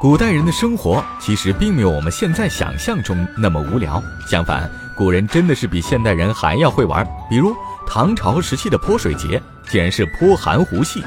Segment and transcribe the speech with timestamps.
[0.00, 7.04] 古代人的生活其实并没有我们现在想象中那么无聊，相反，古人真的是比现代人还要会玩。
[7.28, 7.52] 比如
[7.84, 11.02] 唐朝时期的泼水节，竟然是泼寒湖戏，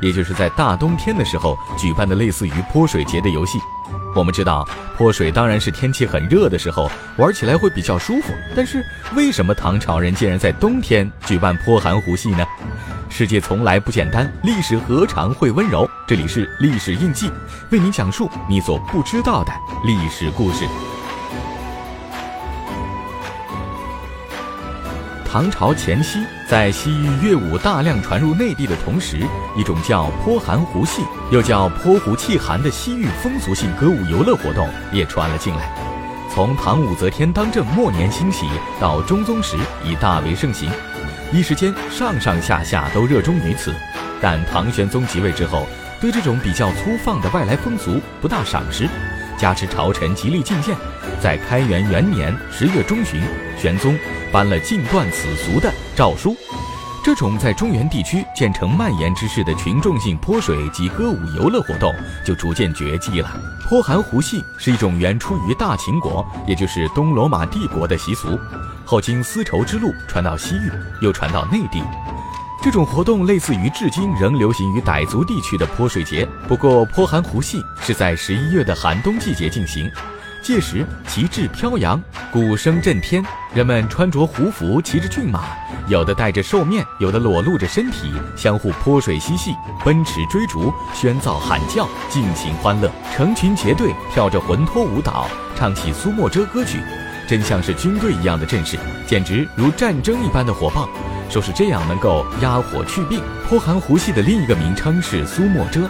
[0.00, 3.58] 也就是在大冬天的时候举办的类似于泼水节的游戏。
[4.14, 4.66] 我们知道
[4.96, 8.80] 泼水当然是天气很热的时候玩起来会比较舒服，但是
[9.16, 12.46] 为什么唐朝人竟然在冬天举办泼寒湖戏呢？
[13.10, 15.88] 世界从来不简单，历史何尝会温柔？
[16.08, 17.28] 这里是历史印记，
[17.70, 19.52] 为你讲述你所不知道的
[19.84, 20.64] 历史故事。
[25.24, 29.18] 唐朝前夕，在西域乐舞大量传入内地的同时，
[29.56, 35.68] 一种叫泼寒湖戏，又叫泼湖气寒的西域风俗性歌舞游乐活动也传了进来。
[36.32, 38.46] 从唐武则天当政末年兴起，
[38.80, 40.70] 到中宗时已大为盛行，
[41.32, 43.74] 一时间上上下下都热衷于此。
[44.22, 45.66] 但唐玄宗即位之后，
[46.00, 48.88] 对这种比较粗放的外来风俗不大赏识，
[49.38, 50.76] 加之朝臣极力进谏，
[51.20, 53.20] 在开元元年十月中旬，
[53.58, 53.96] 玄宗。
[54.32, 56.36] 颁了禁断此俗的诏书，
[57.02, 63.30] 这种在中原地区建成蔓延之势的群众性泼水及歌舞游乐活动就逐渐绝迹了。
[63.66, 68.38] 泼寒湖戏是一种原出于大秦国，也就是东罗马帝国的习俗，
[68.84, 70.70] 后经丝绸之路传到西域，
[71.00, 71.80] 又传到内地。
[72.66, 79.88] 这种活动类似于至今仍流行于傣族地区的泼水节，不过泼寒湖戏是在十一月的寒冬季节进行。
[80.42, 85.44] 届时旗帜飘扬，鼓声震天，人们穿着胡服，骑着骏马，
[85.86, 92.90] 有的戴着兽面，有的裸露着身体，相互泼水嬉戏，奔驰追逐，喧噪喊叫，尽情欢乐。
[93.14, 96.80] 成群结队跳着魂托舞蹈，唱起苏墨遮歌曲，
[97.28, 100.88] 真像是军队一样的阵势，简直如战争一般的火爆。
[101.28, 103.20] 说是这样能够压火去病。
[103.48, 105.88] 泼寒湖戏的另一个名称是苏墨遮。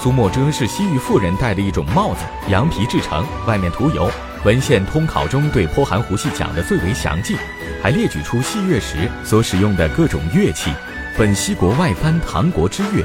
[0.00, 4.10] 苏墨遮是西域妇人戴的一种帽子，羊皮制成，外面涂油。
[4.44, 7.36] 文献通考中对泼寒湖戏讲的最为详尽，
[7.80, 10.72] 还列举出戏乐时所使用的各种乐器。
[11.16, 13.04] 本西国外藩唐国之乐，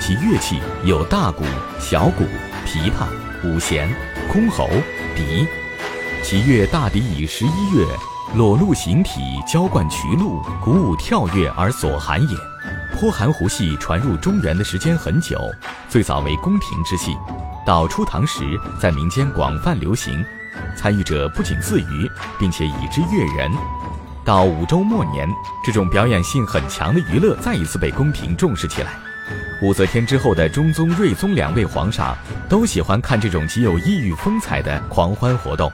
[0.00, 1.44] 其乐器有大鼓、
[1.78, 2.24] 小鼓、
[2.66, 3.06] 琵琶、
[3.44, 3.94] 五弦、
[4.32, 4.68] 箜篌、
[5.14, 5.46] 笛。
[6.22, 7.84] 其乐大抵以十一月
[8.34, 12.36] 裸露形体，浇灌渠路，鼓舞跳跃而所含也。
[12.94, 15.40] 泼寒湖戏传入中原的时间很久，
[15.88, 17.16] 最早为宫廷之戏，
[17.66, 18.44] 到初唐时
[18.78, 20.22] 在民间广泛流行，
[20.76, 23.50] 参与者不仅自娱，并且以之悦人。
[24.26, 25.26] 到武周末年，
[25.64, 28.90] 这种表演性很强的娱乐再一次被宫廷重视起来。
[29.62, 32.16] 武则天之后的中宗、睿宗两位皇上
[32.48, 35.72] 都喜欢看这种极有异域风采的狂欢活动。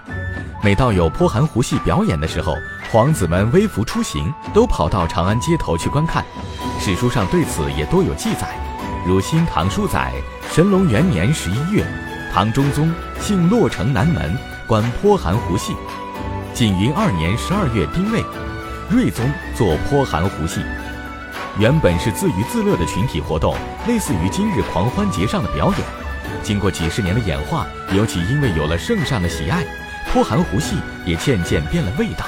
[0.64, 2.56] 每到有泼寒湖戏表演的时候，
[2.90, 6.24] 皇子们微服出行，都跑到长安街头去观看。
[6.80, 8.56] 史书上对此也多有记载，
[9.06, 10.14] 如《新唐书》载：
[10.50, 11.84] 神龙元年十一月，
[12.32, 14.34] 唐中宗幸洛城南门
[14.66, 15.74] 观泼寒湖戏；
[16.54, 18.24] 景云二年十二月丁未，
[18.88, 20.62] 睿宗作泼寒湖戏。
[21.58, 23.54] 原本是自娱自乐的群体活动，
[23.86, 25.80] 类似于今日狂欢节上的表演。
[26.42, 29.62] 经过几十年的演化，尤其因为有了圣上的喜爱，
[30.14, 32.24] 泼寒湖戏也渐渐变了味道，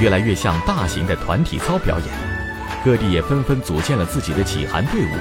[0.00, 2.08] 越来越像大型的团体操表演。
[2.84, 5.14] 各地也纷纷组建了自己的起寒队伍，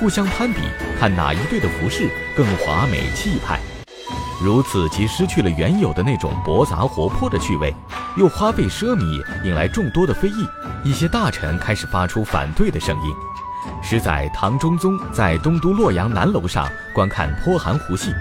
[0.00, 0.60] 互相攀比，
[0.98, 3.60] 看哪一队的服饰更华美气派。
[4.42, 7.74] 如此，即失去了原有的那种博杂活泼的趣味，
[8.16, 10.48] 又花费奢靡，引来众多的非议。
[10.82, 13.14] 一些大臣开始发出反对的声音。
[13.82, 18.12] 十载，唐中宗在东都洛阳南楼上观看泼寒湖戏。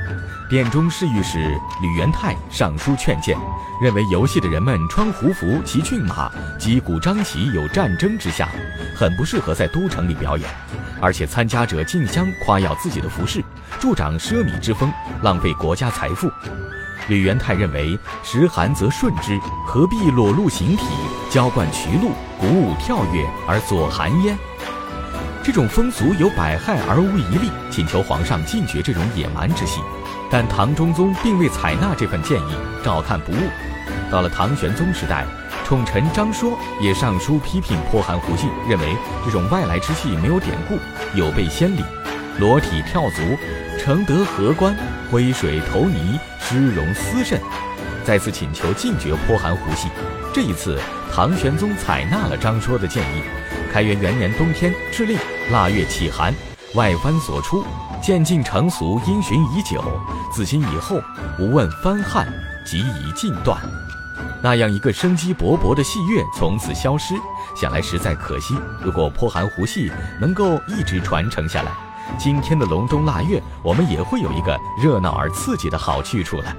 [0.50, 1.38] 殿中侍御史
[1.82, 3.38] 吕元泰上书劝谏，
[3.82, 8.50] 认为游戏的人们穿胡服、骑骏马、击鼓张旗，有战争之象，
[8.96, 10.50] 很不适合在都城里表演。
[11.02, 13.44] 而且参加者竞相夸耀自己的服饰，
[13.80, 16.30] 助长奢靡之风，浪费国家财富。
[17.08, 20.86] 吕元泰认为，时寒则顺之，何必裸露形体，
[21.30, 24.38] 浇灌渠路，鼓舞跳跃而左寒焉？
[25.44, 29.82] 这种风俗有百害而无一利，请求皇上禁绝这种野蛮之戏。
[30.30, 32.54] 但唐中宗并未采纳这份建议，
[32.84, 33.36] 照看不误。
[34.12, 35.26] 到了唐玄宗时代，
[35.66, 38.96] 宠臣张说也上书批评泼寒湖戏，认为
[39.26, 40.78] 这种外来之戏没有典故，
[41.18, 41.84] 有悖先理，
[42.38, 43.22] 裸体跳足，
[43.80, 44.76] 承德荷官，
[45.10, 47.40] 挥水投泥，失容思甚，
[48.04, 49.88] 再次请求禁绝泼寒湖戏。
[50.34, 50.78] 这一次，
[51.12, 53.24] 唐玄宗采纳了张说的建议。
[53.72, 55.18] 开元元年冬天，敕令
[55.52, 56.34] 腊月起寒，
[56.74, 57.64] 外藩所出。
[58.02, 59.84] 渐进成俗，因循已久。
[60.32, 61.02] 自今以后，
[61.38, 62.28] 无问藩汉，
[62.66, 63.62] 即已尽断。
[64.42, 67.14] 那样一个生机勃勃的戏乐从此消失，
[67.56, 68.56] 想来实在可惜。
[68.82, 71.72] 如果泼寒湖戏能够一直传承下来，
[72.18, 76.56] 今天的隆冬腊月，我们也会有一个热闹而刺激的好去处了。